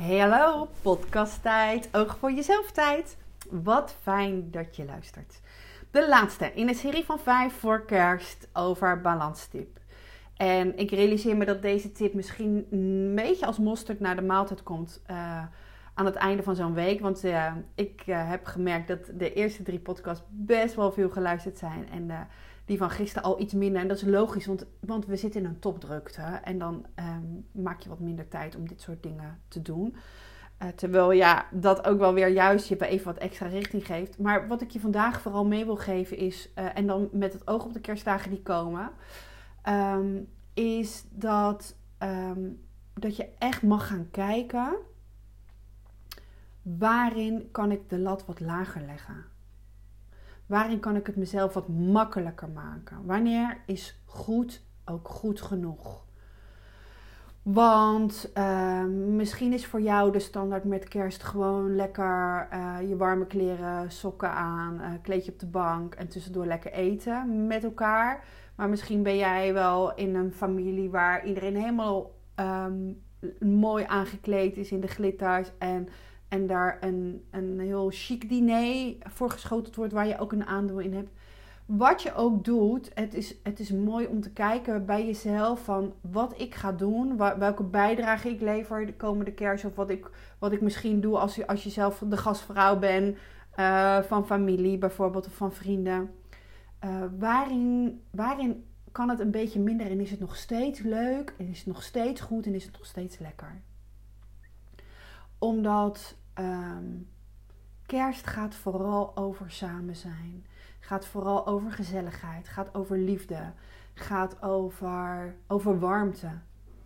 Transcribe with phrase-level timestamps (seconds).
[0.00, 3.16] Hey, hallo, podcasttijd, oog voor jezelf tijd.
[3.50, 5.40] Wat fijn dat je luistert.
[5.90, 9.78] De laatste in een serie van vijf voor kerst over balanstip.
[10.36, 14.62] En ik realiseer me dat deze tip misschien een beetje als mosterd naar de maaltijd
[14.62, 15.42] komt uh,
[15.94, 17.00] aan het einde van zo'n week.
[17.00, 21.58] Want uh, ik uh, heb gemerkt dat de eerste drie podcasts best wel veel geluisterd
[21.58, 21.88] zijn.
[21.90, 22.28] En
[22.68, 23.80] die van gisteren al iets minder.
[23.82, 26.22] En dat is logisch, want, want we zitten in een topdrukte.
[26.22, 29.96] En dan um, maak je wat minder tijd om dit soort dingen te doen.
[30.62, 34.18] Uh, terwijl ja, dat ook wel weer juist je even wat extra richting geeft.
[34.18, 37.48] Maar wat ik je vandaag vooral mee wil geven is, uh, en dan met het
[37.48, 38.90] oog op de kerstdagen die komen,
[39.68, 42.62] um, is dat, um,
[42.94, 44.76] dat je echt mag gaan kijken.
[46.62, 49.24] Waarin kan ik de lat wat lager leggen?
[50.48, 52.96] Waarin kan ik het mezelf wat makkelijker maken?
[53.04, 56.06] Wanneer is goed ook goed genoeg?
[57.42, 63.26] Want uh, misschien is voor jou de standaard met kerst gewoon lekker uh, je warme
[63.26, 68.24] kleren, sokken aan, uh, kleedje op de bank en tussendoor lekker eten met elkaar.
[68.54, 73.02] Maar misschien ben jij wel in een familie waar iedereen helemaal um,
[73.40, 75.88] mooi aangekleed is in de glitters en
[76.28, 80.78] en daar een, een heel chic diner voor geschoteld wordt waar je ook een aandeel
[80.78, 81.10] in hebt.
[81.66, 85.92] Wat je ook doet, het is, het is mooi om te kijken bij jezelf van
[86.00, 90.52] wat ik ga doen, welke bijdrage ik lever de komende kerst of wat ik, wat
[90.52, 93.16] ik misschien doe als je, als je zelf de gastvrouw bent
[93.58, 96.10] uh, van familie bijvoorbeeld of van vrienden.
[96.84, 101.48] Uh, waarin, waarin kan het een beetje minder en is het nog steeds leuk en
[101.48, 103.62] is het nog steeds goed en is het nog steeds lekker?
[105.38, 107.08] Omdat um,
[107.86, 110.46] kerst gaat vooral over samen zijn.
[110.80, 112.48] Gaat vooral over gezelligheid.
[112.48, 113.52] Gaat over liefde.
[113.94, 116.30] Gaat over, over warmte.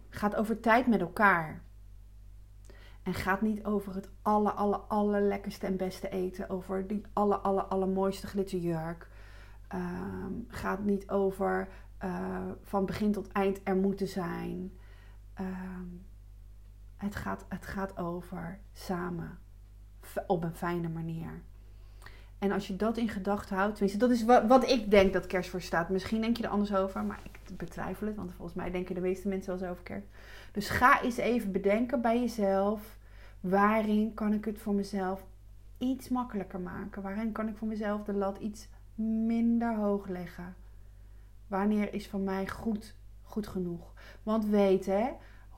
[0.08, 1.62] Gaat over tijd met elkaar.
[3.02, 6.50] En gaat niet over het alle, alle, allerlekkerste en beste eten.
[6.50, 9.08] Over die alle, alle, allermooiste glitterjurk.
[9.74, 11.68] Um, gaat niet over
[12.04, 14.72] uh, van begin tot eind er moeten zijn.
[17.12, 19.38] Het gaat, het gaat over samen.
[20.26, 21.42] Op een fijne manier.
[22.38, 25.50] En als je dat in gedachten houdt, tenminste, dat is wat, ik denk dat kerst
[25.50, 25.88] voor staat.
[25.88, 29.00] Misschien denk je er anders over, maar ik betwijfel het, want volgens mij denken de
[29.00, 30.06] meeste mensen wel zo over kerst.
[30.52, 32.96] Dus ga eens even bedenken bij jezelf:
[33.40, 35.24] waarin kan ik het voor mezelf
[35.78, 37.02] iets makkelijker maken?
[37.02, 38.68] Waarin kan ik voor mezelf de lat iets
[39.26, 40.54] minder hoog leggen?
[41.46, 43.92] Wanneer is voor mij goed, goed genoeg?
[44.22, 45.10] Want weet hè,
[45.52, 45.54] 100%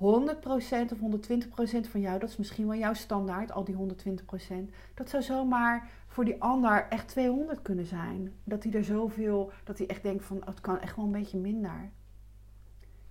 [0.93, 4.71] of 120% van jou, dat is misschien wel jouw standaard, al die 120%.
[4.95, 8.35] Dat zou zomaar voor die ander echt 200 kunnen zijn.
[8.45, 11.11] Dat hij er zoveel, dat hij echt denkt van, oh, het kan echt wel een
[11.11, 11.91] beetje minder.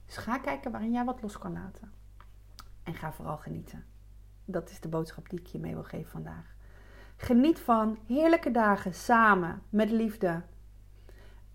[0.06, 1.92] Dus ga kijken waarin jij wat los kan laten.
[2.84, 3.84] En ga vooral genieten.
[4.46, 6.56] Dat is de boodschap die ik je mee wil geven vandaag.
[7.16, 10.42] Geniet van heerlijke dagen samen, met liefde.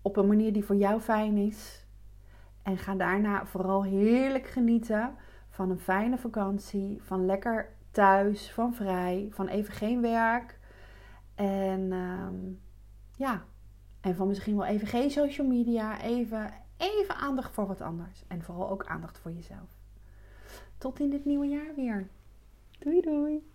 [0.01, 1.85] Op een manier die voor jou fijn is
[2.69, 5.15] en ga daarna vooral heerlijk genieten
[5.49, 10.59] van een fijne vakantie, van lekker thuis, van vrij, van even geen werk.
[11.35, 12.61] En um,
[13.15, 13.43] ja,
[14.01, 18.23] en van misschien wel even geen social media, even, even aandacht voor wat anders.
[18.27, 19.77] En vooral ook aandacht voor jezelf.
[20.77, 22.07] Tot in dit nieuwe jaar weer.
[22.79, 23.49] Doei doei.